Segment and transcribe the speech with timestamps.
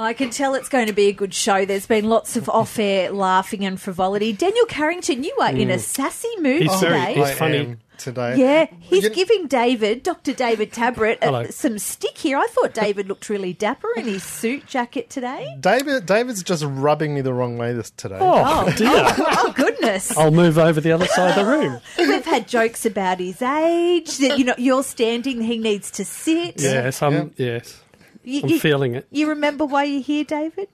[0.00, 1.64] I can tell it's going to be a good show.
[1.66, 4.32] There's been lots of off-air laughing and frivolity.
[4.32, 7.14] Daniel Carrington, you are in a sassy mood He's very- today.
[7.28, 7.76] he's funny.
[7.98, 8.36] today.
[8.38, 10.32] yeah, he's You- giving David, Dr.
[10.32, 11.40] David Tabrett, Hello.
[11.42, 12.38] uh, some stick here.
[12.38, 15.54] I thought David looked really dapper in his suit jacket today.
[15.60, 18.16] David, David's just rubbing me the wrong way this today.
[18.18, 18.88] Oh, dear.
[19.18, 20.16] Oh, goodness.
[20.16, 21.78] I'll move over the other side of the room.
[21.98, 26.54] We've had jokes about his age, that, you know, you're standing, he needs to sit.
[26.62, 27.34] Yes, I'm.
[27.36, 27.82] Yes,
[28.30, 29.06] You, I'm you- feeling it.
[29.10, 30.68] you remember why you're here, David?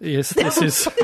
[0.00, 0.88] Yes, this is.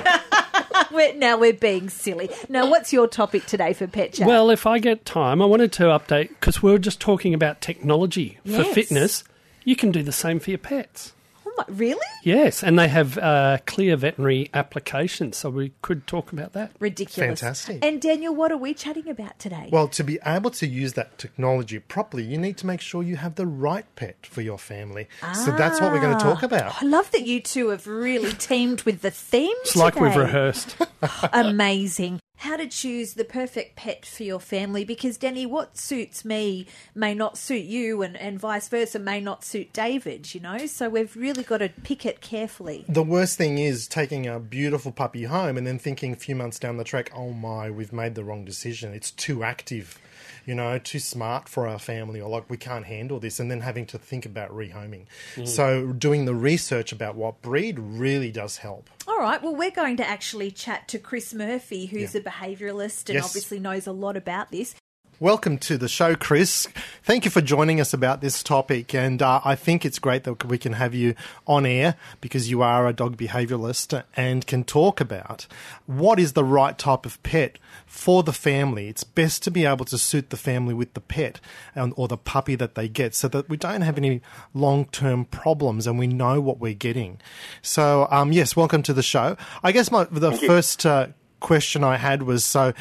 [0.93, 2.31] We're, now we're being silly.
[2.49, 4.29] Now, what's your topic today for Pet Chat?
[4.29, 7.61] Well, if I get time, I wanted to update because we were just talking about
[7.61, 8.75] technology for Yes.
[8.75, 9.25] fitness.
[9.65, 11.14] You can do the same for your pets.
[11.59, 12.01] Oh my, really?
[12.23, 16.73] Yes, and they have uh, clear veterinary applications, so we could talk about that.
[16.79, 17.41] Ridiculous.
[17.41, 17.85] Fantastic.
[17.85, 19.69] And Daniel, what are we chatting about today?
[19.71, 23.17] Well, to be able to use that technology properly, you need to make sure you
[23.17, 25.09] have the right pet for your family.
[25.35, 26.83] So that's what we're going to talk about.
[26.83, 29.57] I love that you two have really teamed with the theme.
[29.63, 30.77] It's like we've rehearsed.
[31.33, 32.21] Amazing.
[32.45, 37.15] How to choose the perfect pet for your family because, Danny, what suits me may
[37.15, 40.67] not suit you, and, and vice versa may not suit David, you know?
[40.67, 42.85] So we've really got to pick it carefully.
[42.87, 46.59] The worst thing is taking a beautiful puppy home and then thinking a few months
[46.59, 48.93] down the track, oh my, we've made the wrong decision.
[48.93, 49.99] It's too active,
[50.47, 53.61] you know, too smart for our family, or like we can't handle this, and then
[53.61, 55.07] having to think about rehoming.
[55.37, 55.49] Mm.
[55.49, 58.91] So doing the research about what breed really does help.
[59.07, 62.21] All right, well, we're going to actually chat to Chris Murphy, who's Yeah.
[62.21, 63.25] a behaviouralist and Yes.
[63.27, 64.75] obviously knows a lot about this.
[65.21, 66.67] Welcome to the show, Chris.
[67.05, 68.97] Thank you for joining us about this topic.
[68.97, 71.15] And uh, I think it's great that we can have you
[71.47, 75.47] on air because you are a dog behavioralist and can talk about
[75.87, 78.89] what is the right type of pet for the family.
[78.89, 81.39] It's best to be able to suit the family with the pet
[81.77, 84.21] and, or the puppy that they get so that we don't have any
[84.53, 87.21] long term problems and we know what we're getting.
[87.63, 89.37] So, um, yes, welcome to the show.
[89.63, 90.85] I guess my the first.
[90.85, 91.09] Uh,
[91.45, 92.73] question I had was so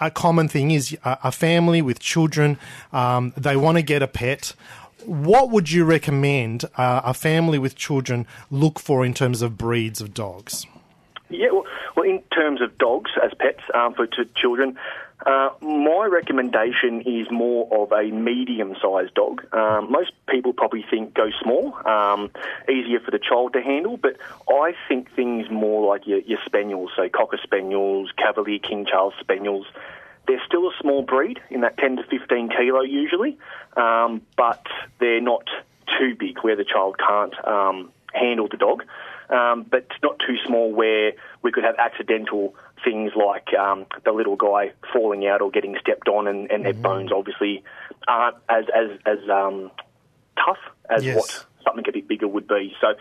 [0.00, 2.58] a, common thing is a, a family with children,
[2.90, 4.54] um, they want to get a pet.
[5.04, 10.00] What would you recommend uh, a family with children look for in terms of breeds
[10.00, 10.66] of dogs?
[11.28, 11.65] Yeah, well,
[11.96, 14.78] well in terms of dogs as pets um, for children,
[15.24, 19.42] uh, my recommendation is more of a medium-sized dog.
[19.52, 22.30] Um, most people probably think go small, um,
[22.68, 24.18] easier for the child to handle, but
[24.48, 29.66] I think things more like your, your spaniels, so cocker spaniels, Cavalier King Charles spaniels.
[30.28, 33.38] They're still a small breed in that 10 to 15 kilo usually,
[33.76, 34.66] um, but
[34.98, 35.48] they're not
[35.98, 38.84] too big where the child can't um, handle the dog,
[39.30, 42.54] um, but not too small where we could have accidental
[42.84, 46.74] things like um, the little guy falling out or getting stepped on, and, and their
[46.74, 47.62] bones obviously
[48.06, 49.70] aren't as as as um,
[50.36, 50.58] tough
[50.90, 51.16] as Yes.
[51.16, 52.74] what something a bit bigger would be.
[52.80, 52.94] So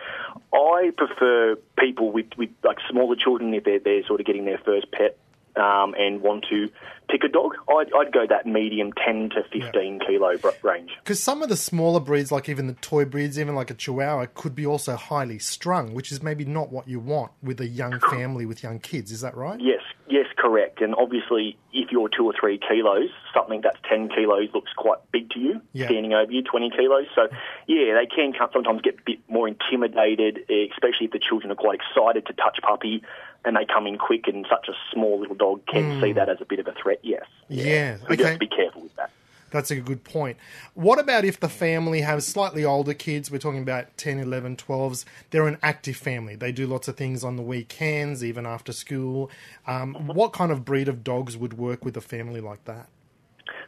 [0.53, 4.57] I prefer people with, with like smaller children if they're, they're sort of getting their
[4.57, 5.17] first pet
[5.57, 6.69] um, and want to
[7.09, 7.53] pick a dog.
[7.69, 10.91] I'd, I'd go that medium 10 to 15 kilo br- range.
[11.03, 14.25] Because some of the smaller breeds, like even the toy breeds, even like a Chihuahua,
[14.33, 17.99] could be also highly strung, which is maybe not what you want with a young
[17.99, 19.11] family with young kids.
[19.11, 19.59] Is that right?
[19.59, 20.81] Yes, yes, correct.
[20.81, 25.29] And obviously, if you're two or three kilos, something that's 10 kilos looks quite big
[25.31, 25.85] to you, Yeah.
[25.87, 27.05] standing over you, 20 kilos.
[27.13, 27.27] So,
[27.67, 31.55] yeah, they can sometimes get a bit more intimidated, eh, especially if the children are
[31.55, 33.03] quite excited to touch puppy
[33.45, 36.37] and they come in quick and such a small little dog can see that as
[36.41, 37.25] a bit of a threat, yes.
[37.47, 38.23] Yeah, We just okay.
[38.23, 39.11] have to be careful with that.
[39.51, 40.37] That's a good point.
[40.73, 43.31] What about if the family has slightly older kids?
[43.31, 45.05] We're talking about 10, 11, 12s.
[45.29, 46.35] They're an active family.
[46.35, 49.31] They do lots of things on the weekends, even after school.
[49.65, 52.89] Um, what kind of breed of dogs would work with a family like that?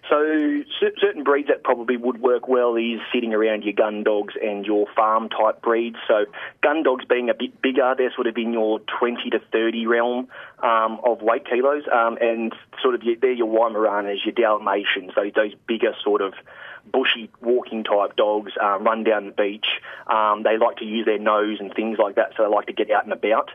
[0.10, 0.64] So
[1.02, 4.86] certain breeds that probably would work well is sitting around your gun dogs and your
[4.96, 5.98] farm type breeds.
[6.08, 6.26] So
[6.64, 10.28] gun dogs being a bit bigger, they're sort of in your 20 to 30 realm
[10.64, 15.34] um, of weight kilos, um, and sort of your, they're your Weimaraners, your Dalmatians, those
[15.36, 16.34] those bigger sort of
[16.92, 19.68] bushy walking type dogs um, run down the beach.
[20.08, 22.74] Um, they like to use their nose and things like that, so they like to
[22.74, 23.52] get out and about.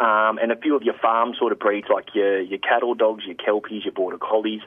[0.00, 3.24] Um, and a few of your farm sort of breeds, like your, your cattle dogs,
[3.24, 4.62] your kelpies, your border collies,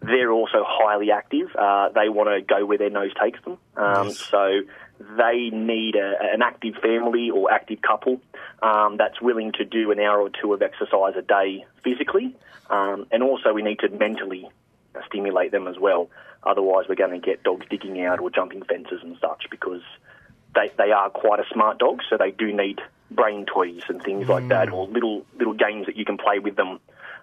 [0.00, 1.54] they're also highly active.
[1.54, 3.58] Uh, they want to go where their nose takes them.
[3.76, 4.60] Um, So
[5.16, 8.20] they need a, an active family or active couple
[8.62, 12.34] um, that's willing to do an hour or two of exercise a day physically.
[12.70, 14.48] Um, and also, we need to mentally
[15.06, 16.08] stimulate them as well.
[16.48, 19.82] Otherwise, we're going to get dogs digging out or jumping fences and such because
[20.54, 22.80] they, they are quite a smart dog, so they do need
[23.10, 24.48] brain toys and things like hmm.
[24.48, 26.80] that, or little little games that you can play with them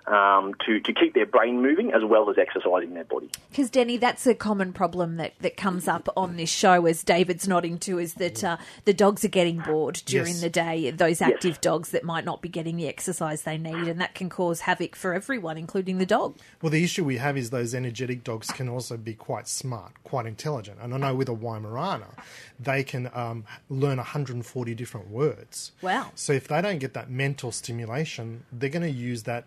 [0.07, 3.29] um, to, to keep their brain moving as well as exercising their body.
[3.49, 7.47] Because Denny, that's a common problem that, that comes up on this show, as David's
[7.47, 10.41] nodding to, is that uh, the dogs are getting bored during Yes.
[10.41, 10.91] the day.
[10.91, 14.29] Those active dogs that might not be getting the exercise they need, and that can
[14.29, 16.37] cause havoc for everyone, including the dog.
[16.61, 20.25] Well, the issue we have is those energetic dogs can also be quite smart, quite
[20.25, 20.77] intelligent.
[20.81, 22.13] And I know with a Weimaraner,
[22.59, 25.71] they can um, learn 140 different words.
[25.81, 26.11] Wow.
[26.15, 29.45] So if they don't get that mental stimulation, they're going to use that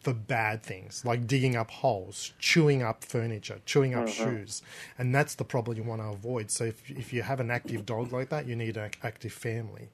[0.00, 4.24] for bad things like digging up holes, chewing up furniture, chewing up uh-huh.
[4.24, 4.62] shoes.
[4.98, 6.50] And that's the problem you want to avoid.
[6.50, 9.90] So if, if you have an active dog like that, you need an active family.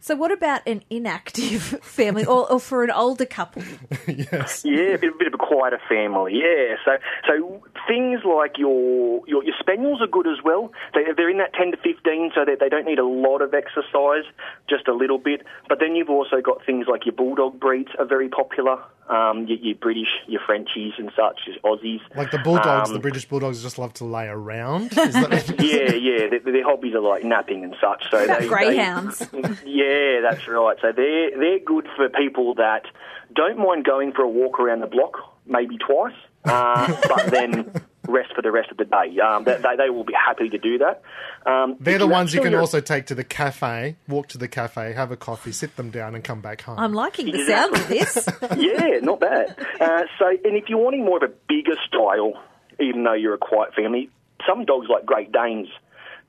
[0.00, 3.62] So, what about an inactive family, or, or for an older couple?
[4.06, 4.64] yes.
[4.64, 6.40] Yeah, a bit, a bit of a quieter family.
[6.42, 10.72] Yeah, so so things like your your, your spaniels are good as well.
[10.94, 13.54] They, they're in that ten to fifteen, so that they don't need a lot of
[13.54, 14.24] exercise,
[14.68, 15.42] just a little bit.
[15.68, 18.82] But then you've also got things like your bulldog breeds are very popular.
[19.06, 22.00] Um, your, your British, your Frenchies and such, your Aussies.
[22.16, 24.84] Like the bulldogs, Um, the British bulldogs just love to lay around.
[24.96, 26.30] Is that, yeah, yeah.
[26.30, 28.10] Their, their hobbies are like napping and such.
[28.10, 29.18] So they, greyhounds.
[29.18, 30.78] They, yeah, that's right.
[30.80, 32.86] So they're they're good for people that
[33.34, 36.14] don't mind going for a walk around the block, maybe twice,
[36.44, 37.72] uh, but then
[38.08, 39.18] rest for the rest of the day.
[39.20, 41.02] Um, they, they, they will be happy to do that.
[41.46, 44.92] Um, They're the ones you can also take to the cafe, walk to the cafe,
[44.92, 46.78] have a coffee, sit them down, and come back home.
[46.78, 48.28] I'm liking the sound of this.
[48.56, 49.56] yeah, not bad.
[49.80, 52.42] Uh, so, and if you're wanting more of a bigger style,
[52.80, 54.10] even though you're a quiet family,
[54.46, 55.68] some dogs like Great Danes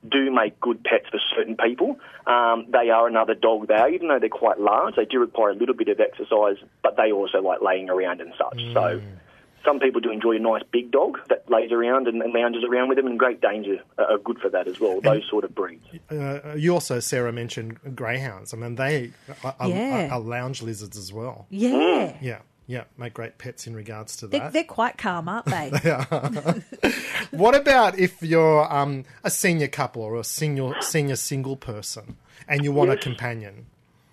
[0.08, 1.98] do make good pets for certain people.
[2.26, 4.94] Um, they are another dog there, even though they're quite large.
[4.96, 8.32] They do require a little bit of exercise, but they also like laying around and
[8.38, 8.60] such.
[8.72, 9.00] So.
[9.66, 12.88] Some people do enjoy a nice big dog that lays around and, and lounges around
[12.88, 13.66] with them, and Great Danes
[13.98, 15.00] are, are good for that as well.
[15.02, 15.84] Those sort of breeds.
[16.10, 18.54] uh, you also, Sarah, mentioned greyhounds.
[18.54, 19.10] I mean, they
[19.44, 20.08] are, are, Yeah.
[20.12, 21.46] are lounge lizards as well.
[21.50, 22.16] Yeah.
[22.22, 24.52] Yeah, yeah, make great pets in regards to They're, that.
[24.52, 25.70] they're quite calm, aren't they?
[27.32, 32.16] What about if you're um, a senior couple or a senior senior single person
[32.48, 33.66] and you want a companion?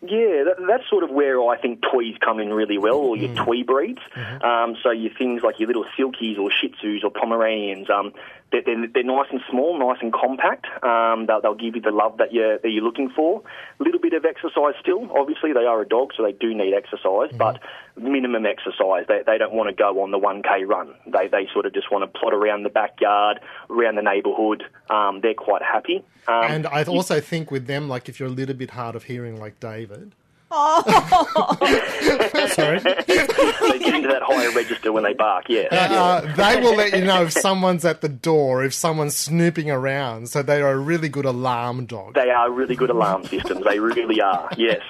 [0.05, 3.33] Yeah, that, that's sort of where I think toys come in really well, or your
[3.35, 4.01] toy breeds.
[4.43, 8.11] Um, so your things like your little silkies or Shih Tzus or Pomeranians, um,
[8.53, 10.67] they're, they're, they're nice and small, nice and compact.
[10.83, 13.41] Um, they'll, they'll give you the love that you're, that you're looking for.
[13.79, 15.09] A little bit of exercise still.
[15.17, 17.59] Obviously, they are a dog, so they do need exercise, but
[17.97, 19.05] minimum exercise.
[19.07, 20.93] They, they don't want to go on the 1K run.
[21.07, 23.39] They, they sort of just want to plot around the backyard,
[23.69, 24.63] around the neighbourhood.
[24.89, 26.05] Um, they're quite happy.
[26.27, 29.03] Um, And I also think with them, like if you're a little bit hard of
[29.03, 30.13] hearing, like David,
[32.53, 32.79] Sorry.
[32.79, 35.67] they get into that higher register when they bark, yeah.
[35.71, 40.29] uh, they will let you know if someone's at the door, if someone's snooping around.
[40.29, 42.13] So they are a really good alarm dog.
[42.13, 43.63] They are really good alarm systems.
[43.65, 44.49] They really are.
[44.57, 44.81] Yes,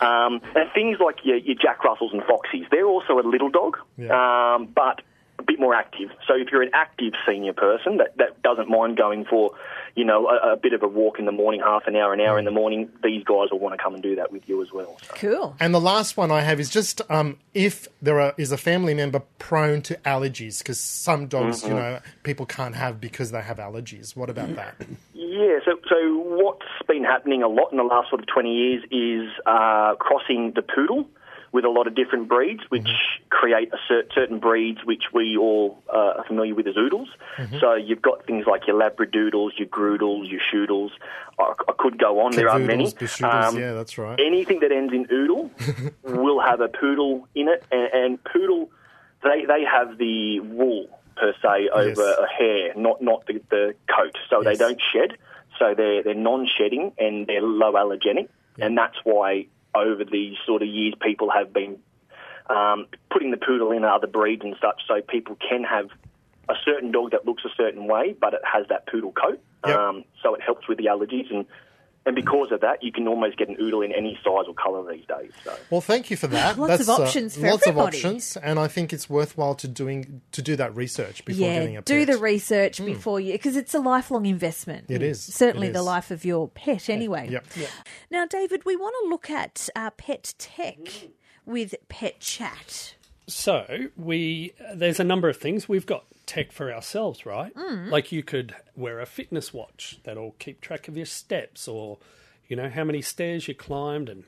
[0.00, 3.78] um, and things like your, your Jack Russells and Foxies, they're also a little dog,
[3.96, 4.54] Yeah.
[4.54, 5.00] um, but
[5.38, 6.10] a bit more active.
[6.26, 9.52] So if you're an active senior person that, that doesn't mind going for,
[9.94, 12.20] you know, a, a bit of a walk in the morning, half an hour, an
[12.20, 14.62] hour in the morning, these guys will want to come and do that with you
[14.62, 14.96] as well.
[15.02, 15.14] So.
[15.14, 15.56] Cool.
[15.60, 18.94] And the last one I have is just um, if there are, is a family
[18.94, 23.58] member prone to allergies, because some dogs, you know, people can't have because they have
[23.58, 24.16] allergies.
[24.16, 24.76] What about that?
[25.14, 28.84] Yeah, so so what's been happening a lot in the last sort of 20 years
[28.90, 31.06] is uh, crossing the poodle
[31.52, 32.88] with a lot of different breeds, which
[33.30, 37.08] create a cer- certain breeds which we all uh, are familiar with as oodles.
[37.60, 40.90] So you've got things like your Labradoodles, your Groodles, your Shoodles.
[41.38, 42.32] I, I could go on.
[42.32, 42.86] there are many.
[43.22, 44.18] Um, yeah, that's right.
[44.20, 45.50] Anything that ends in oodle
[46.02, 48.70] will have a poodle in it, and, and poodle
[49.22, 51.98] they they have the wool per se over Yes.
[52.18, 54.16] a hair, not not the, the coat.
[54.30, 54.44] So Yes.
[54.58, 55.16] they don't shed.
[55.58, 60.68] So they're they're non-shedding and they're low allergenic, and that's why over these sort of
[60.68, 61.78] years people have been
[62.48, 65.88] um, putting the poodle in other breeds and such, so people can have
[66.48, 69.40] a certain dog that looks a certain way, but it has that poodle coat.
[69.66, 69.78] Yep.
[69.78, 71.46] Um, so it helps with the allergies and.
[72.06, 74.90] And because of that, you can almost get an oodle in any size or colour
[74.90, 75.32] these days.
[75.42, 75.54] So.
[75.70, 76.56] Well, thank you for that.
[76.56, 77.98] Lots of That's, uh, options for lots everybody.
[77.98, 81.72] of options, and I think it's worthwhile to doing to do that research before getting
[81.72, 81.86] Yeah, a pet.
[81.86, 84.86] do the research before you, because it's a lifelong investment.
[84.88, 85.20] It is.
[85.20, 87.28] Certainly It the life of your pet, anyway.
[87.28, 87.46] Yep.
[88.10, 90.78] Now, David, we want to look at uh, pet tech
[91.44, 92.94] with Pet Chat.
[93.26, 97.54] So we there's a number of things we've got tech for ourselves, right?
[97.54, 97.90] Mm.
[97.90, 101.98] Like you could wear a fitness watch that'll keep track of your steps, or
[102.48, 104.24] you know how many stairs you climbed, and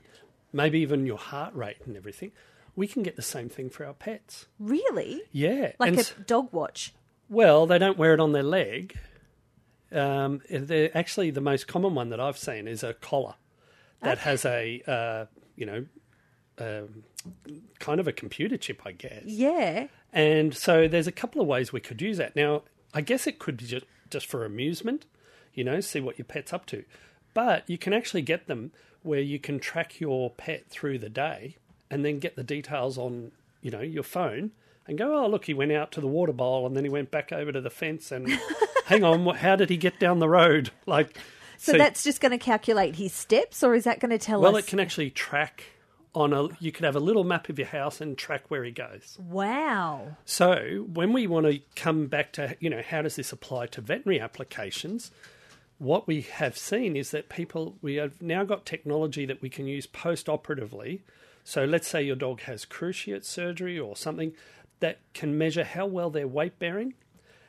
[0.53, 2.33] maybe even your heart rate and everything.
[2.77, 4.47] We can get the same thing for our pets.
[4.61, 5.23] Really?
[5.33, 6.95] Yeah, Like and a dog watch.
[7.29, 8.97] well, they don't wear it on their leg.
[9.91, 13.35] Um, they're actually the most common one that I've seen is a collar
[14.03, 15.27] that has a uh,
[15.57, 15.87] you know
[16.59, 17.03] um,
[17.79, 19.25] kind of a computer chip, I guess.
[19.25, 19.89] Yeah.
[20.13, 22.35] And so there's a couple of ways we could use that.
[22.35, 22.63] Now,
[22.95, 25.05] I guess it could be just, just for amusement,
[25.55, 26.85] you know, see what your pet's up to.
[27.35, 28.73] But you can actually get them
[29.03, 31.57] where you can track your pet through the day
[31.91, 34.53] and then get the details on, you know, your phone
[34.87, 37.11] and go, oh, look, he went out to the water bowl and then he went
[37.11, 38.29] back over to the fence and
[38.87, 40.71] hang on, how did he get down the road?
[40.87, 41.19] Like,
[41.59, 44.57] So, that's just going to calculate his steps, or is that going to tell well,
[44.57, 44.65] us?
[44.65, 45.65] it can actually track
[46.19, 48.73] on a, you could have a little map of your house and track where he
[48.73, 49.17] goes.
[49.21, 50.17] Wow.
[50.25, 53.81] So when we want to come back to, you know, how does this apply to
[53.81, 55.13] veterinary applications?
[55.79, 59.69] What we have seen is that people, we have now got technology that we can
[59.69, 61.05] use post operatively.
[61.45, 64.33] So let's say your dog has cruciate surgery or something
[64.81, 66.95] that can measure how well they're weight bearing,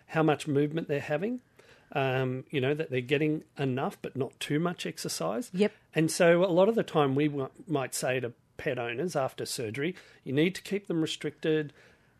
[0.08, 1.40] how much movement they're having,
[1.94, 5.50] um, you know, that they're getting enough but not too much exercise.
[5.54, 5.72] Yep.
[5.96, 9.46] And so a lot of the time we w- might say to pet owners after
[9.46, 11.74] surgery, you need to keep them restricted.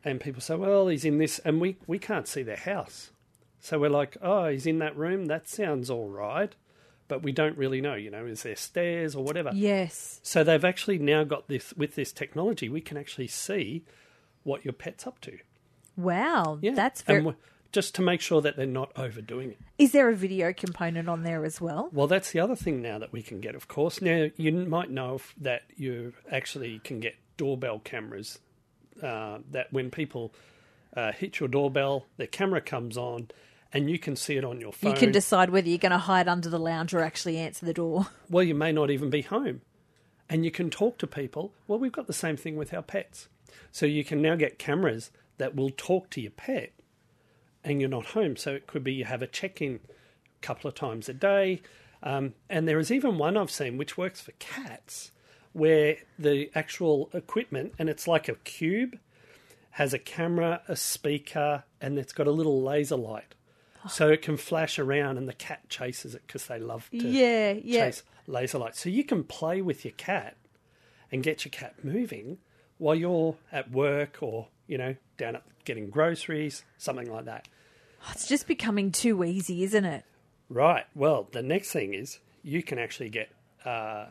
[0.04, 3.12] And people say, well, he's in this, and we, we can't see their house.
[3.60, 5.26] So we're like, oh, he's in that room.
[5.26, 6.56] That sounds all right.
[7.10, 9.52] But we don't really know, you know, is there stairs or whatever?
[9.54, 10.22] Yes.
[10.24, 13.84] So they've actually now got this, with this technology, we can actually see
[14.44, 15.38] what your pet's up to.
[15.98, 16.60] Wow.
[16.62, 16.76] Yeah.
[16.76, 17.36] That's very.
[17.72, 19.60] Just to make sure that they're not overdoing it.
[19.78, 21.90] Is there a video component on there as well?
[21.92, 24.02] Well, that's the other thing now that we can get, of course.
[24.02, 28.40] Now, you might know if- that you actually can get doorbell cameras
[29.04, 30.34] uh, that when people
[30.96, 33.30] uh, hit your doorbell, the camera comes on
[33.72, 34.92] and you can see it on your phone.
[34.92, 37.74] You can decide whether you're going to hide under the lounge or actually answer the
[37.74, 38.08] door.
[38.30, 39.62] well, you may not even be home.
[40.28, 41.54] And you can talk to people.
[41.68, 43.30] Well, we've got the same thing with our pets.
[43.72, 46.72] So you can now get cameras that will talk to your pet
[47.64, 48.36] and you're not home.
[48.36, 51.62] So it could be you have a check in a couple of times a day.
[52.02, 55.12] Um, and there is even one I've seen which works for cats
[55.52, 58.98] where the actual equipment, and it's like a cube,
[59.72, 63.36] has a camera, a speaker, and it's got a little laser light.
[63.90, 67.54] So it can flash around and the cat chases it because they love to Yeah,
[67.64, 67.86] yeah.
[67.86, 68.76] chase laser light.
[68.76, 70.36] So you can play with your cat
[71.12, 72.40] and get your cat moving
[72.78, 77.50] while you're at work or, you know, down at getting groceries, something like that.
[78.12, 80.06] It's just becoming too easy, isn't it?
[80.48, 80.86] Right.
[80.96, 83.32] Well, the next thing is you can actually get
[83.66, 84.06] uh,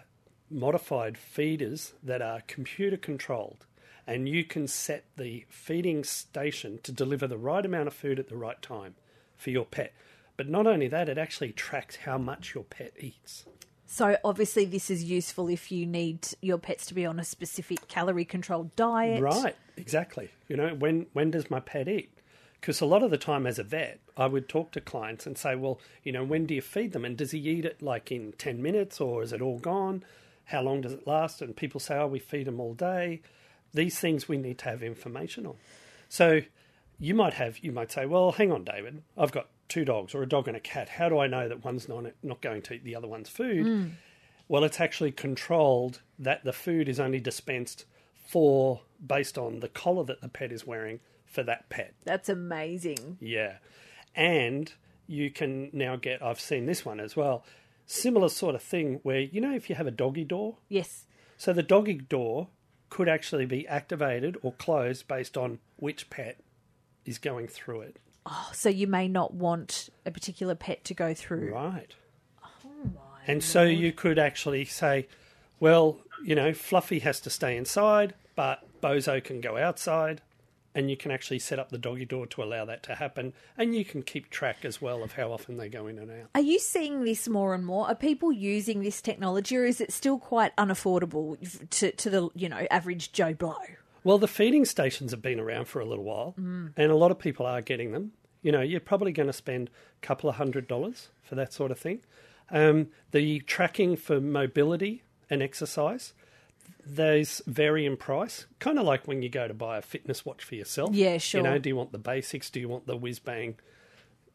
[0.51, 3.67] modified feeders that are computer controlled,
[4.07, 8.29] and you can set the feeding station to deliver the right amount of food at
[8.29, 8.97] the right time
[9.37, 9.95] for your pet.
[10.37, 13.45] But not only that, it actually tracks how much your pet eats.
[13.91, 17.89] So obviously, this is useful if you need your pets to be on a specific
[17.89, 19.23] calorie controlled diet.
[19.23, 20.29] Right, exactly.
[20.47, 22.13] You know, when when does my pet eat?
[22.61, 25.39] Because a lot of the time, as a vet, I would talk to clients and
[25.39, 27.07] say, "Well, you know, when do you feed them?
[27.07, 30.05] And does he eat it like in ten minutes, or is it all gone?
[30.45, 33.23] How long does it last?" And people say, "Oh, we feed them all day."
[33.73, 35.57] These things we need to have information on.
[36.11, 36.43] So
[36.99, 40.23] you might have you might say, "Well, hang on, David, I've got two dogs or
[40.23, 40.89] a dog and a cat.
[40.89, 43.65] How do I know that one's not not going to eat the other one's food?"
[43.67, 43.89] Hmm.
[44.49, 47.85] Well, it's actually controlled that the food is only dispensed
[48.27, 51.95] for based on the collar that the pet is wearing for that pet.
[52.05, 53.19] That's amazing.
[53.21, 53.59] Yeah.
[54.15, 54.73] And
[55.07, 57.45] you can now get I've seen this one as well.
[57.87, 61.07] Similar sort of thing where you know if you have a doggy door, Yes.
[61.37, 62.49] so the doggy door
[62.91, 66.39] could actually be activated or closed based on which pet
[67.05, 67.97] is going through it.
[68.31, 71.53] Oh, so you may not want a particular pet to go through.
[71.55, 71.95] Right.
[72.45, 72.91] Oh,
[73.27, 75.09] and so you could actually say,
[75.61, 80.21] well, you know, Fluffy has to stay inside, but Bozo can go outside.
[80.75, 83.33] And you can actually set up the doggy door to allow that to happen.
[83.57, 86.29] And you can keep track as well of how often they go in and out.
[86.37, 87.89] Are you seeing this more and more?
[87.89, 91.37] Are people using this technology, or is it still quite unaffordable
[91.71, 93.57] to, to the you know average Joe Blow?
[94.09, 97.19] Well, the feeding stations have been around for a little while, and a lot of
[97.19, 98.13] people are getting them.
[98.41, 99.69] You know, you're probably going to spend
[100.03, 102.01] a couple of hundred dollars for that sort of thing.
[102.51, 106.15] Um, the tracking for mobility and exercise,
[106.87, 108.47] those vary in price.
[108.61, 110.95] Kind of like when you go to buy a fitness watch for yourself.
[110.95, 111.43] Yeah, sure.
[111.43, 112.49] You know, do you want the basics?
[112.49, 113.57] Do you want the whiz bang?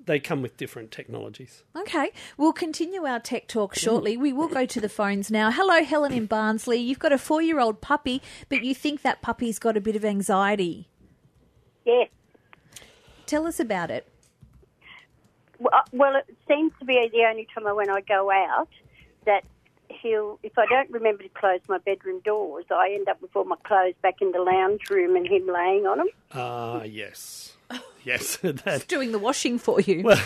[0.06, 1.64] They come with different technologies.
[1.76, 4.18] Okay, we'll continue our tech talk shortly.
[4.18, 5.50] We will go to the phones now.
[5.50, 6.78] Hello, Helen in Barnsley.
[6.78, 10.90] You've got a four-year-old puppy, but you think that puppy's got a bit of anxiety.
[11.86, 12.10] Yes.
[13.26, 14.08] Tell us about it.
[15.60, 18.68] Well, uh, well, it seems to be the only time when I go out
[19.26, 19.46] that
[19.90, 23.46] he'll, if I don't remember to close my bedroom doors, I end up with all
[23.46, 26.08] my clothes back in the lounge room and him laying on them.
[26.34, 27.53] Ah, yes.
[28.06, 28.36] Yes.
[28.44, 30.04] that, Doing the washing for you.
[30.04, 30.22] Well,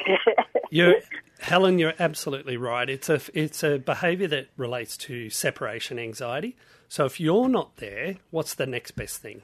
[0.70, 1.02] you
[1.38, 2.88] Helen, you're absolutely right.
[2.88, 6.56] It's a it's a behaviour that relates to separation anxiety.
[6.88, 9.42] So if you're not there, what's the next best thing?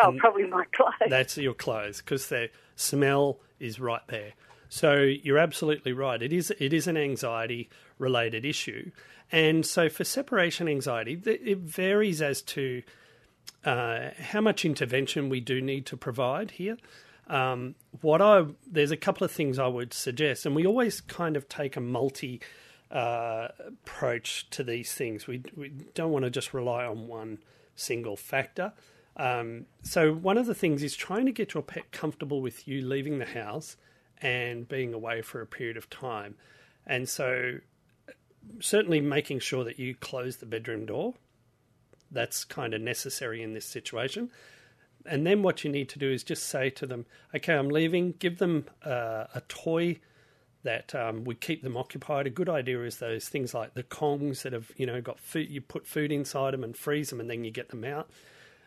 [0.00, 0.92] Oh, probably my clothes.
[1.08, 4.32] That's your clothes because the smell is right there.
[4.68, 6.20] So you're absolutely right.
[6.20, 8.90] It is it is an anxiety related issue,
[9.30, 12.82] and so for separation anxiety, it varies as to
[13.64, 16.76] uh, how much intervention we do need to provide here.
[17.26, 21.36] Um, what I there's a couple of things I would suggest, and we always kind
[21.36, 22.40] of take a multi
[22.90, 25.26] uh, approach to these things.
[25.26, 27.38] We we don't want to just rely on one
[27.74, 28.72] single factor.
[29.16, 32.82] Um, so one of the things is trying to get your pet comfortable with you
[32.82, 33.76] leaving the house
[34.20, 36.34] and being away for a period of time,
[36.86, 37.58] and so
[38.60, 41.14] certainly making sure that you close the bedroom door.
[42.14, 44.30] That's kind of necessary in this situation
[45.06, 48.14] and then what you need to do is just say to them, okay, I'm leaving.
[48.18, 50.00] Give them uh, a toy
[50.62, 52.26] that um, would keep them occupied.
[52.26, 55.50] A good idea is those things like the Kongs that have you know got food.
[55.50, 58.08] You put food inside them and freeze them, and then you get them out.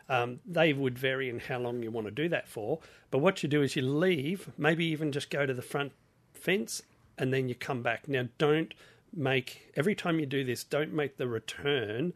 [0.08, 2.78] Um, they would vary in how long you want to do that for.
[3.10, 5.92] But what you do is you leave, maybe even just go to the front
[6.32, 6.82] fence,
[7.18, 8.08] and then you come back.
[8.08, 8.72] Now, don't
[9.14, 12.12] make every time you do this, don't make the return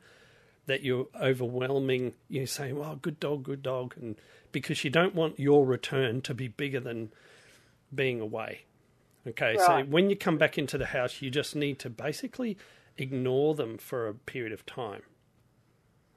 [0.67, 2.15] that you're overwhelming.
[2.29, 4.17] You say, "Well, good dog, good dog," and
[4.53, 7.13] because you don't want your return to be bigger than
[7.95, 8.63] being away.
[9.27, 12.57] Okay, so when you come back into the house, you just need to basically
[12.99, 15.03] ignore them for a period of time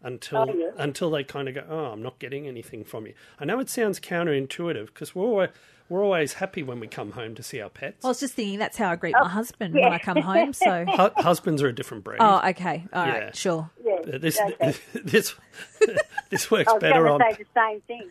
[0.02, 0.72] until Oh, yeah.
[0.78, 3.70] until they kind of go, "Oh, I'm not getting anything from you." I know it
[3.70, 5.50] sounds counterintuitive because we're always,
[5.90, 8.04] we're always happy when we come home to see our pets.
[8.04, 10.54] I was just thinking that's how I greet oh, my husband when I come home.
[10.54, 12.18] So, Hu- husbands are a different breed.
[12.20, 13.32] oh, okay, all right, Yeah.
[13.34, 13.70] sure.
[13.86, 14.76] Yeah, this okay.
[15.04, 15.36] this
[16.30, 18.10] this works I was better on say the same thing.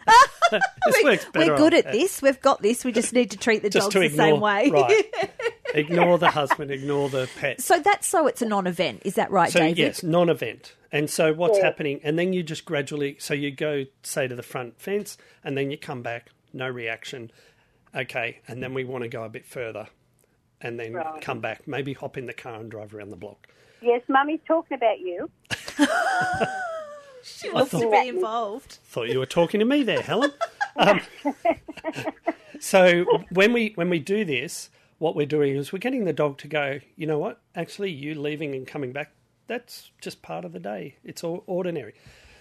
[0.87, 2.23] this works better We're good on at this.
[2.23, 2.85] We've got this.
[2.85, 4.71] We just need to treat the just dogs to the ignore same way.
[4.71, 5.35] right.
[5.75, 7.61] ignore the husband, ignore the pet.
[7.61, 9.03] so that's so it's a non-event.
[9.05, 9.79] Is that right, So David?
[9.79, 10.75] yes, non-event.
[10.93, 11.65] And so what's Yeah.
[11.65, 12.01] happening?
[12.05, 13.17] And then you just gradually.
[13.19, 17.33] So you go say to the front fence, and then you come back, no reaction.
[17.95, 19.87] Okay, and then we want to go a bit further,
[20.61, 21.21] and then Right.
[21.23, 21.67] come back.
[21.69, 23.49] Maybe hop in the car and drive around the block.
[23.81, 25.31] yes, Mummy's talking about you.
[27.27, 28.81] She wants to be involved.
[28.85, 30.31] Thought you were talking to me there, Helen.
[30.77, 31.01] Um,
[32.59, 36.37] so when we when we do this, what we're doing is we're getting the dog
[36.39, 36.81] to go.
[36.97, 37.41] You know what?
[37.55, 39.13] Actually, you leaving and coming back.
[39.47, 40.97] That's just part of the day.
[41.05, 41.95] It's all ordinary.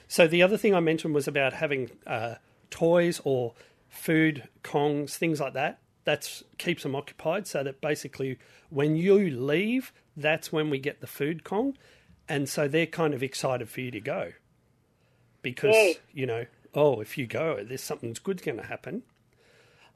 [0.07, 2.35] So the other thing I mentioned was about having uh,
[2.71, 3.53] toys or
[3.93, 5.79] food kongs, things like that.
[6.05, 7.47] That keeps them occupied.
[7.47, 8.37] So that basically,
[8.69, 11.77] when you leave, that's when we get the food kong,
[12.27, 14.31] and so they're kind of excited for you to go
[15.41, 15.93] because Yeah.
[16.13, 19.03] you know, oh, if you go, there's something's good's going to happen.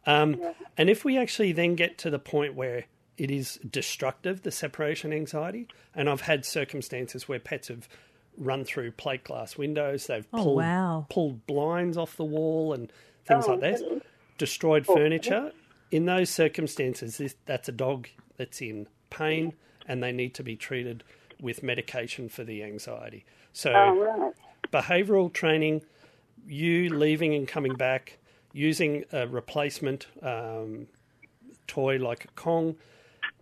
[0.05, 0.41] Um,
[0.77, 2.85] And if we actually then get to the point where
[3.17, 7.89] it is destructive, the separation anxiety, and I've had circumstances where pets have
[8.37, 11.05] run through plate glass windows, they've Oh, pulled, wow.
[11.09, 12.91] pulled blinds off the wall and
[13.27, 14.01] things Oh, like that,
[14.37, 15.51] destroyed furniture.
[15.91, 19.53] In those circumstances, this, that's a dog that's in pain
[19.87, 21.03] and they need to be treated
[21.41, 23.25] with medication for the anxiety.
[23.53, 24.33] So, Oh, right.
[24.71, 25.81] behavioral training,
[26.45, 28.17] you leaving and coming back,
[28.53, 30.87] using a replacement um,
[31.67, 32.75] toy like a Kong,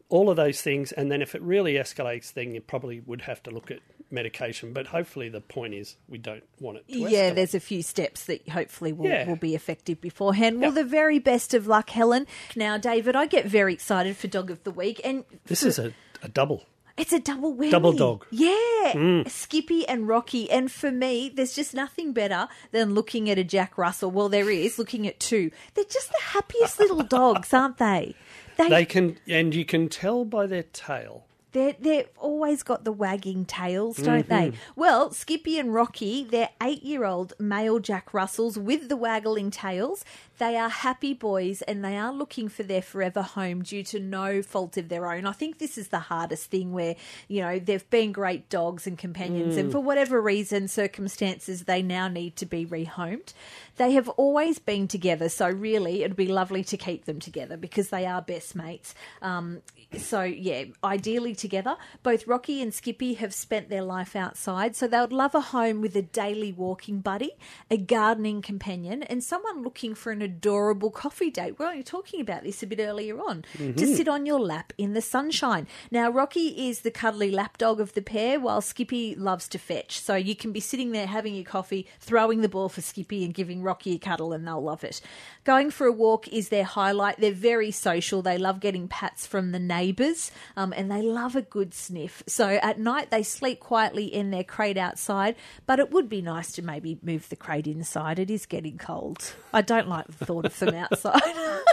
[0.09, 0.91] all of those things.
[0.91, 3.79] And then if it really escalates, then you probably would have to look at
[4.11, 4.73] medication.
[4.73, 7.35] But hopefully, the point is we don't want it to Yeah, escalate.
[7.35, 9.27] there's a few steps that hopefully will, Yeah.
[9.27, 10.61] will be effective beforehand.
[10.61, 12.27] Well, the very best of luck, Helen.
[12.55, 15.93] Now, David, I get very excited for Dog of the Week, and This is a,
[16.23, 16.63] a double.
[16.97, 17.71] It's a double whammy.
[17.71, 18.25] Double dog.
[18.31, 19.23] Mm.
[19.25, 19.27] Yeah.
[19.27, 20.49] Skippy and Rocky.
[20.49, 24.11] And for me, there's just nothing better than looking at a Jack Russell.
[24.11, 25.51] Well, there is, looking at two.
[25.73, 28.15] They're just the happiest little dogs, aren't they?
[28.57, 31.25] They, They can, and you can tell by their tail.
[31.55, 34.51] They're, they've always got the wagging tails, don't mm-hmm.
[34.51, 34.57] they?
[34.75, 40.03] Well, Skippy and Rocky, they're eight year old male Jack Russells with the waggling tails.
[40.37, 44.41] They are happy boys and they are looking for their forever home due to no
[44.41, 45.25] fault of their own.
[45.25, 46.95] I think this is the hardest thing where,
[47.27, 52.07] you know, they've been great dogs and companions, and for whatever reason, circumstances, they now
[52.07, 53.33] need to be rehomed.
[53.77, 57.89] They have always been together, so really it'd be lovely to keep them together because
[57.89, 58.95] they are best mates.
[59.21, 59.61] Um,
[59.97, 61.77] so, yeah, ideally together.
[62.03, 65.81] Both Rocky and Skippy have spent their life outside, so they would love a home
[65.81, 67.31] with a daily walking buddy,
[67.69, 71.57] a gardening companion, and someone looking for an adorable coffee date.
[71.57, 74.73] We were only talking about this a bit earlier on to sit on your lap
[74.77, 75.67] in the sunshine.
[75.91, 79.99] Now, Rocky is the cuddly lapdog of the pair, while Skippy loves to fetch.
[79.99, 83.33] So you can be sitting there having your coffee, throwing the ball for Skippy, and
[83.33, 84.99] giving Rocky a cuddle, and they'll love it.
[85.43, 87.19] Going for a walk is their highlight.
[87.19, 88.21] They're very social.
[88.21, 92.23] They love getting pats from the neighbours, um, and they love a good sniff.
[92.27, 95.35] So at night they sleep quietly in their crate outside,
[95.65, 98.17] but it would be nice to maybe move the crate inside.
[98.19, 99.33] It is getting cold.
[99.53, 101.21] I don't like thought of them outside.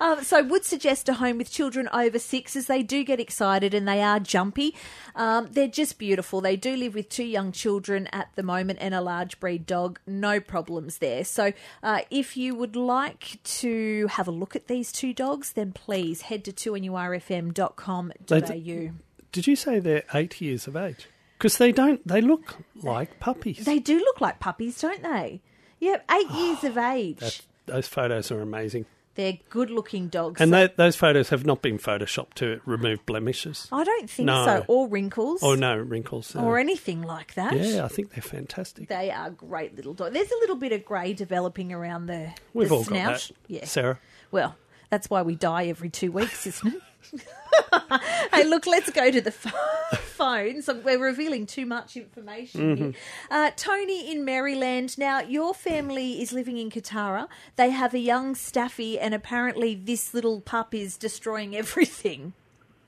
[0.00, 3.74] Um, so, would suggest a home with children over six as they do get excited
[3.74, 4.74] and they are jumpy.
[5.14, 6.40] Um, they're just beautiful.
[6.40, 9.98] They do live with two young children at the moment and a large breed dog.
[10.06, 11.24] No problems there.
[11.24, 15.72] So, uh, if you would like to have a look at these two dogs, then
[15.72, 18.92] please head to 2nurfm.com.au.
[19.30, 21.06] Did you say they're eight years of age?
[21.36, 22.06] Because they don't.
[22.06, 23.64] They look like puppies.
[23.64, 25.40] They do look like puppies, don't they?
[25.80, 27.18] Yeah, eight years of age.
[27.18, 30.40] That- those photos are amazing, They're good looking dogs.
[30.40, 33.68] and tho- those photos have not been photoshopped to remove blemishes.
[33.70, 34.44] I don't think No.
[34.46, 34.64] so.
[34.68, 35.40] Or wrinkles.
[35.42, 36.34] Oh no, wrinkles.
[36.34, 36.44] no.
[36.44, 37.54] Or anything like that.
[37.54, 38.88] yeah, I think they're fantastic.
[38.88, 40.14] They are great little dogs.
[40.14, 43.12] There's a little bit of grey developing around the, We've the all snout.
[43.12, 43.64] got that, Yeah.
[43.66, 43.98] Sarah.
[44.30, 44.56] Well,
[44.88, 46.82] that's why we die every two weeks, isn't it?
[48.32, 49.54] hey, look, let's go to the ph-
[50.00, 50.68] phones.
[50.84, 52.92] We're revealing too much information here.
[53.30, 54.96] Uh, Tony in Maryland.
[54.98, 57.28] Now, your family is living in Kotara.
[57.56, 62.32] They have a young Staffy, and apparently, this little pup is destroying everything.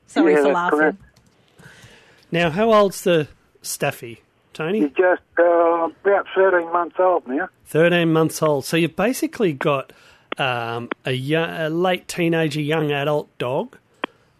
[0.07, 0.79] Sorry Yeah, for laughing.
[0.79, 0.97] correct.
[2.31, 3.27] Now, how old's the
[3.61, 4.21] Staffy,
[4.53, 4.79] Tony?
[4.81, 7.49] He's just uh, about 13 months old now.
[7.65, 8.65] 13 months old.
[8.65, 9.91] So you've basically got
[10.37, 13.77] um, a, young, a late teenager, young adult dog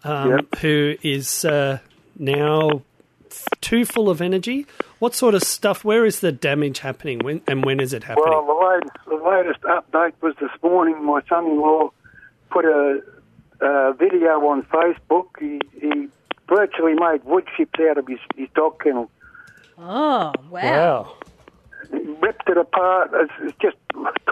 [0.03, 0.55] um, Yep.
[0.59, 1.79] who is uh,
[2.17, 2.81] now
[3.29, 4.65] f- too full of energy.
[4.99, 5.83] What sort of stuff?
[5.83, 8.29] Where is the damage happening when, and when is it happening?
[8.29, 11.03] Well, the latest, the latest update was this morning.
[11.03, 11.91] My son-in-law
[12.51, 13.01] put a,
[13.61, 15.27] a video on Facebook.
[15.39, 16.07] He, he
[16.47, 19.09] virtually made wood chips out of his, his dog kennel.
[19.77, 20.33] Oh, wow.
[20.51, 21.15] wow.
[21.91, 23.09] He ripped it apart.
[23.13, 23.77] It's, it's just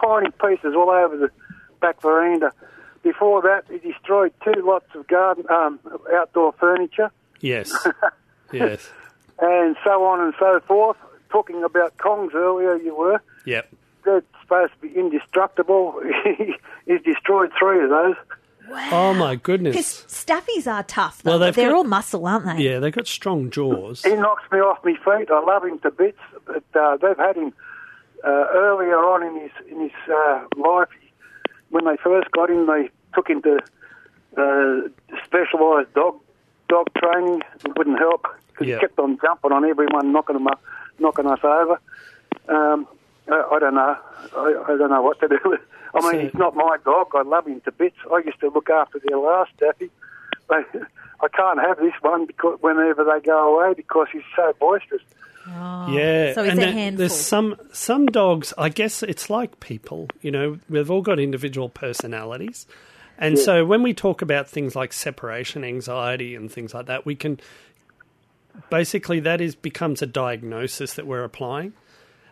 [0.01, 1.29] tiny pieces all over the
[1.81, 2.51] back veranda.
[3.11, 5.79] Before that, he destroyed two lots of garden um,
[6.13, 7.09] outdoor furniture.
[7.41, 7.71] Yes.
[8.53, 8.89] yes.
[9.39, 10.97] and so on and so forth.
[11.31, 13.21] Talking about Kongs earlier, you were.
[13.45, 13.69] Yep.
[14.05, 16.01] They're supposed to be indestructible.
[16.85, 18.15] He's destroyed three of those.
[18.91, 20.05] Oh, my Because goodness.
[20.07, 21.31] staffies are tough, though.
[21.31, 22.63] Well, they've They're got- all muscle, aren't they?
[22.63, 24.03] Yeah, they've got strong jaws.
[24.03, 25.29] He knocks me off my feet.
[25.31, 26.19] I love him to bits.
[26.45, 27.53] But uh, they've had him
[28.23, 30.89] uh, earlier on in his in his uh, life.
[31.71, 33.59] When they first got him, they took him to
[34.37, 34.87] uh,
[35.25, 36.15] specialised dog
[36.67, 37.41] dog training.
[37.65, 38.75] It wouldn't help because Yeah.
[38.75, 40.61] he kept on jumping on everyone, knocking them up,
[40.99, 41.79] knocking us over.
[42.47, 42.87] Um,
[43.31, 43.95] I, I don't know.
[44.37, 45.37] I, I don't know what to do.
[45.95, 47.07] I mean, So- he's not my dog.
[47.15, 47.97] I love him to bits.
[48.13, 49.89] I used to look after their last Staffy.
[50.49, 50.79] They,
[51.21, 55.03] I can't have this one because whenever they go away because he's so boisterous.
[55.47, 56.97] Yeah, So he's and a handful.
[56.97, 58.51] there's some some dogs.
[58.57, 60.07] I guess it's like people.
[60.21, 62.65] You know, we've all got individual personalities,
[63.19, 67.15] and so when we talk about things like separation anxiety and things like that, we
[67.15, 67.39] can
[68.69, 71.73] basically that is becomes a diagnosis that we're applying.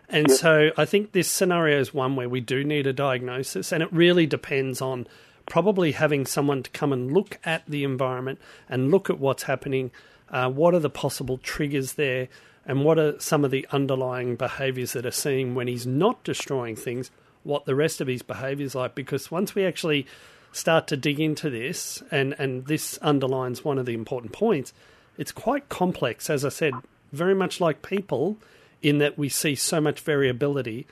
[0.10, 3.84] And so I think this scenario is one where we do need a diagnosis, and
[3.84, 5.06] it really depends on
[5.50, 9.92] probably having someone to come and look at the environment and look at what's happening,
[10.30, 12.30] uh, what are the possible triggers there,
[12.66, 16.78] and what are some of the underlying behaviours that are seen when he's not destroying
[16.78, 17.12] things,
[17.44, 18.96] what the rest of his behaviour is like.
[18.96, 20.06] Because once we actually
[20.52, 24.74] start to dig into this, and, and this underlines one of the important points,
[25.18, 26.74] it's quite complex, as I said,
[27.12, 28.38] very much like people,
[28.82, 30.86] in that we see so much variability.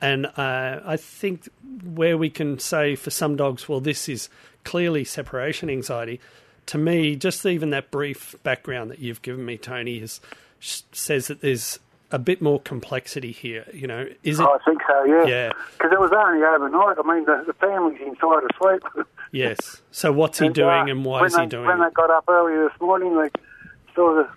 [0.00, 1.48] And uh, I think
[1.84, 4.28] where we can say for some dogs, well, this is
[4.64, 6.20] clearly separation anxiety.
[6.66, 10.20] To me, just even that brief background that you've given me, Tony, is,
[10.60, 11.78] says that there's
[12.10, 13.64] a bit more complexity here.
[13.72, 14.42] You know, is it?
[14.42, 15.24] I think so, yeah.
[15.26, 15.52] Yeah.
[15.72, 16.96] Because it was only overnight.
[16.98, 19.06] I mean, the, the family's inside asleep.
[19.32, 19.82] Yes.
[19.90, 21.84] So what's he And, doing, uh, and why is he they, doing When it?
[21.84, 23.28] they got up early this morning, they
[23.94, 24.28] saw the.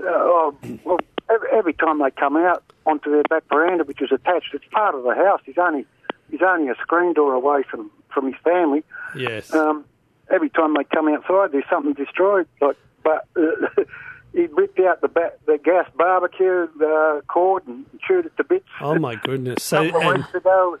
[0.00, 0.98] Uh, oh, well,
[1.30, 4.94] every, every time they come out onto their back veranda, which is attached, it's part
[4.94, 5.40] of the house.
[5.44, 5.84] He's only
[6.30, 8.82] he's only a screen door away from from his family.
[9.14, 9.52] Yes.
[9.52, 9.84] Um,
[10.30, 12.46] every time they come outside, there's something destroyed.
[12.60, 13.82] Like, but uh,
[14.32, 18.66] he ripped out the ba- the gas barbecue uh, cord and chewed it to bits.
[18.80, 19.58] oh my goodness.
[19.58, 20.78] A So couple of and weeks ago,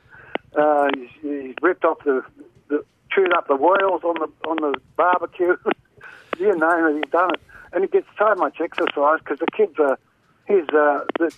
[0.56, 2.22] uh, he's, he's ripped off the,
[2.68, 5.56] the chewed up the wheels on the on the barbecue.
[6.38, 7.40] you name it, he's done it.
[7.72, 9.98] and he gets so much exercise because the kids are
[10.46, 11.32] his uh, the,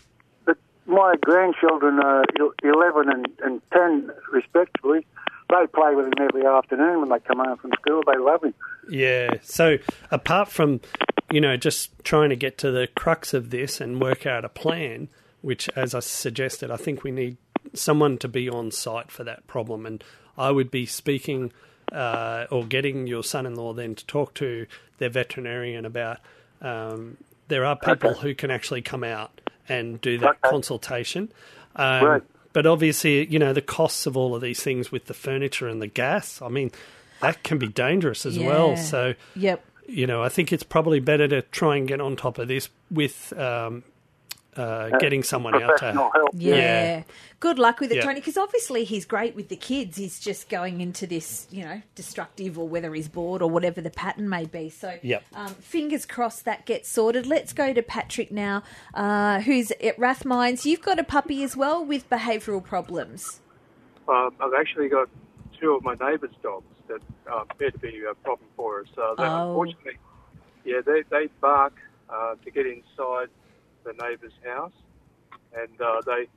[0.47, 2.25] the my grandchildren are
[2.63, 5.07] eleven and, and ten respectively.
[5.53, 8.03] They play with him every afternoon when they come home from school.
[8.07, 8.55] They love him.
[8.89, 9.35] Yeah.
[9.43, 9.77] So
[10.11, 10.81] apart from
[11.31, 14.49] you know just trying to get to the crux of this and work out a
[14.49, 15.09] plan,
[15.43, 17.37] which as I suggested, I think we need
[17.75, 20.03] someone to be on site for that problem, and
[20.37, 21.53] I would be speaking.
[21.91, 24.65] Uh, or getting your son-in-law then to talk to
[24.97, 26.21] their veterinarian about
[26.63, 28.21] um, there are people Okay.
[28.21, 30.49] who can actually come out and do that Okay.
[30.49, 31.31] consultation.
[31.77, 32.23] Um, Right.
[32.53, 35.81] But obviously, you know, the costs of all of these things with the furniture and
[35.81, 36.71] the gas, I mean,
[37.21, 38.77] that can be dangerous as well.
[38.77, 39.65] So, Yep.
[39.89, 42.69] you know, I think it's probably better to try and get on top of this
[42.91, 43.85] with um,
[44.57, 45.93] uh, getting someone out to.
[45.93, 46.13] help.
[46.35, 46.55] Yeah.
[46.57, 47.03] Yeah.
[47.41, 48.03] Good luck with it, Yeah.
[48.03, 49.97] Tony, because obviously he's great with the kids.
[49.97, 53.91] He's just going into this, you know, destructive or whether he's bored or whatever the
[53.91, 54.69] pattern may be.
[54.69, 55.25] So, Yep.
[55.35, 57.27] um, fingers crossed that gets sorted.
[57.27, 58.63] Let's go to Patrick now,
[58.95, 60.65] uh, who's at Rathmines.
[60.65, 63.41] You've got a puppy as well with behavioural problems.
[64.09, 65.09] Um, I've actually got
[65.61, 67.01] two of my neighbours' dogs that
[67.33, 68.89] uh, appear to be a problem for us.
[68.99, 69.49] Uh, Oh.
[69.51, 69.99] Unfortunately,
[70.65, 71.73] yeah, they, they bark
[72.11, 73.29] uh, to get inside
[73.85, 74.73] the neighbour's house,
[75.55, 76.29] and uh, they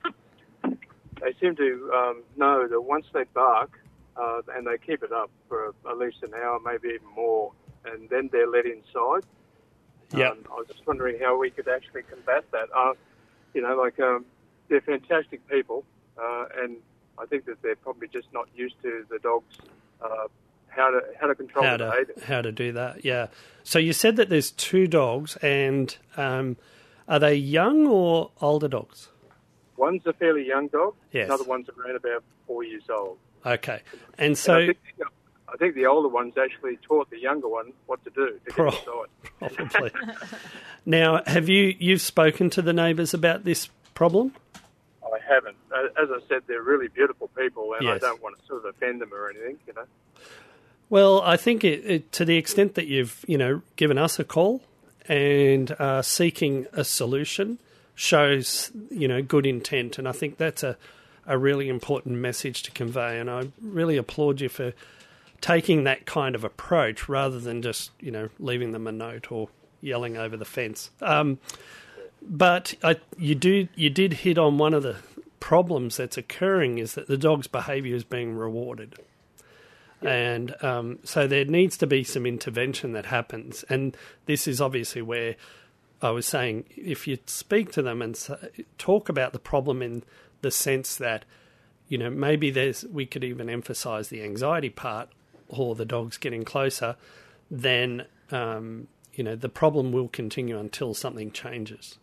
[1.20, 3.78] they seem to um, know that once they bark,
[4.16, 7.52] uh, and they keep it up for at least an hour, maybe even more,
[7.84, 9.24] and then they're let inside.
[10.14, 10.30] Yeah.
[10.30, 12.68] Um, I was just wondering how we could actually combat that.
[12.74, 12.92] Uh,
[13.54, 14.24] you know, like um,
[14.68, 15.84] they're fantastic people,
[16.18, 16.76] uh, and
[17.18, 19.56] I think that they're probably just not used to the dogs
[20.02, 20.28] uh,
[20.76, 23.04] how to how to control How to how to do that?
[23.04, 23.28] Yeah.
[23.64, 26.56] So you said that there's two dogs, and um,
[27.08, 29.08] are they young or older dogs?
[29.76, 30.94] One's a fairly young dog.
[31.12, 31.26] Yes.
[31.26, 33.18] Another one's around about four years old.
[33.44, 33.80] Okay,
[34.18, 34.78] and And I, so think,
[35.48, 38.70] I think the older one's actually taught the younger one what to do to Pro-
[38.70, 38.80] get
[39.56, 39.90] probably.
[40.86, 44.32] now, have you you've spoken to the neighbours about this problem?
[45.04, 45.56] I haven't.
[45.72, 48.74] Uh, As I said, they're really beautiful people, and I don't want to sort of
[48.74, 49.58] offend them or anything.
[49.66, 49.84] You know.
[50.88, 54.24] Well, I think it, it, to the extent that you've you know given us a
[54.24, 54.62] call
[55.08, 57.58] and uh, seeking a solution
[57.94, 60.76] shows you know good intent, and I think that's a
[61.26, 63.18] a really important message to convey.
[63.18, 64.72] And I really applaud you for
[65.40, 69.48] taking that kind of approach rather than just you know leaving them a note or
[69.80, 70.90] yelling over the fence.
[71.00, 71.38] Um,
[72.22, 74.96] but I, you do you did hit on one of the
[75.40, 78.96] problems that's occurring is that the dog's behaviour is being rewarded.
[80.06, 83.64] And um, so there needs to be some intervention that happens.
[83.68, 85.36] And this is obviously where
[86.02, 88.18] I was saying if you speak to them and
[88.78, 90.02] talk about the problem in
[90.42, 91.24] the sense that,
[91.88, 95.08] you know, maybe there's we could even emphasize the anxiety part
[95.48, 96.96] or the dog's getting closer,
[97.50, 101.98] then, um, you know, the problem will continue until something changes.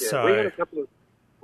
[0.00, 0.88] Yeah, so, we had a couple of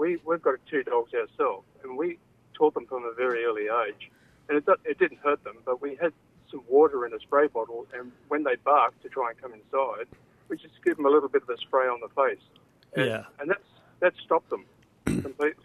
[0.01, 2.19] we we've got two dogs ourselves, and we
[2.55, 4.11] taught them from a very early age,
[4.51, 6.13] and it it didn't hurt them, but we had
[6.51, 10.07] some water in a spray bottle, and when they barked to try and come inside,
[10.49, 12.43] we just give them a little bit of a spray on the face,
[12.95, 13.25] and, Yeah.
[13.39, 13.65] and that's
[14.01, 14.65] that stopped them
[15.05, 15.65] completely.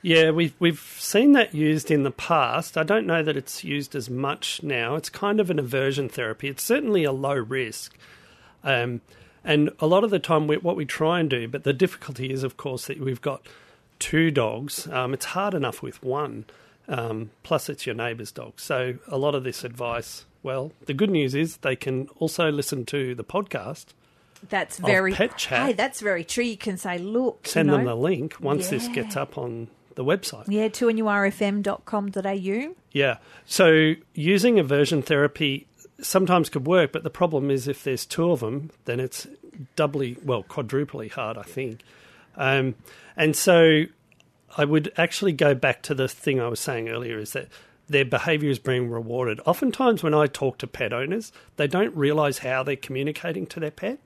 [0.00, 2.78] Yeah, we've we've seen that used in the past.
[2.78, 4.94] I don't know that it's used as much now.
[4.94, 6.48] It's kind of an aversion therapy.
[6.48, 7.98] It's certainly a low risk,
[8.64, 9.00] um,
[9.44, 11.48] and a lot of the time, we, what we try and do.
[11.48, 13.42] But the difficulty is, of course, that we've got
[13.98, 14.86] two dogs.
[14.86, 16.44] Um, it's hard enough with one.
[16.88, 18.58] Um, plus, it's your neighbour's dog.
[18.58, 20.24] So a lot of this advice.
[20.42, 23.86] Well, the good news is they can also listen to the podcast.
[24.48, 25.66] That's very Pet Chat.
[25.66, 26.44] Hey, that's very true.
[26.44, 30.04] You can say, look, you Send them the link once this gets up on the
[30.04, 30.44] website.
[30.46, 32.74] Yeah, to nurfm.com.au.
[32.92, 33.16] Yeah.
[33.46, 35.66] So using aversion therapy
[36.00, 39.26] sometimes could work, but the problem is if there's two of them, then it's
[39.74, 41.80] doubly, well, quadruply hard, I think.
[42.36, 42.76] Um,
[43.16, 43.84] and so
[44.56, 47.48] I would actually go back to the thing I was saying earlier is that
[47.88, 49.40] their behavior is being rewarded.
[49.46, 53.70] Oftentimes, when I talk to pet owners, they don't realize how they're communicating to their
[53.70, 53.98] pet.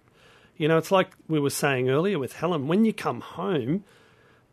[0.57, 3.85] You know, it's like we were saying earlier with Helen when you come home,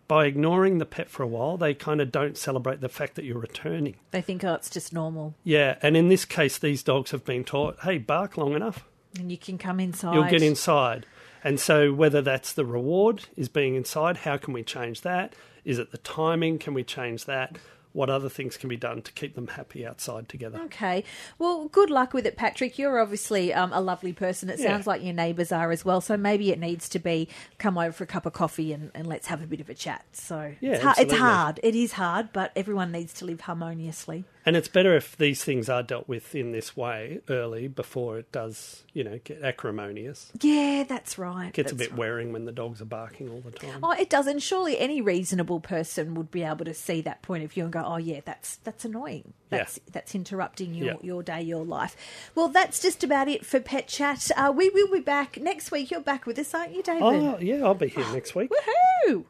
[0.10, 3.26] by ignoring the pet for a while, they kind of don't celebrate the fact that
[3.26, 3.96] you're returning.
[4.10, 5.36] They think, oh, it's just normal.
[5.44, 8.84] Yeah, and in this case, these dogs have been taught, hey, bark long enough,
[9.20, 10.16] And you can come inside.
[10.16, 11.06] you'll get inside.
[11.44, 15.34] And so, whether that's the reward is being inside, how can we change that?
[15.66, 16.60] Is it the timing?
[16.60, 17.58] Can we change that?
[17.92, 20.60] What other things can be done to keep them happy outside together?
[20.66, 21.04] Okay.
[21.40, 22.78] Well, good luck with it, Patrick.
[22.78, 24.48] You're obviously um, a lovely person.
[24.50, 24.68] It Yeah.
[24.68, 26.00] sounds like your neighbours are as well.
[26.00, 29.08] So maybe it needs to be come over for a cup of coffee and, and
[29.08, 30.06] let's have a bit of a chat.
[30.12, 31.60] So Yeah, it's, hard, it's hard.
[31.64, 34.24] It is hard, but everyone needs to live harmoniously.
[34.50, 38.32] And it's better if these things are dealt with in this way early before it
[38.32, 40.32] does, you know, get acrimonious.
[40.42, 41.50] Yeah, that's right.
[41.50, 42.00] It gets a bit right.
[42.00, 43.82] wearing when the dogs are barking all the time.
[43.84, 47.44] Oh, it does, and surely any reasonable person would be able to see that point
[47.44, 49.34] of view and go, "Oh, yeah, that's that's annoying.
[49.52, 49.60] Yeah.
[49.60, 50.98] That's that's interrupting your Yeah.
[51.04, 51.96] your day, your life."
[52.34, 54.32] Well, that's just about it for Pet Chat.
[54.36, 55.92] Uh, we will be back next week.
[55.92, 57.04] You're back with us, aren't you, David?
[57.04, 58.50] Oh, yeah, I'll be here next week.
[58.50, 59.26] Woohoo!